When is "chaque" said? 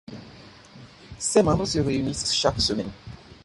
2.33-2.59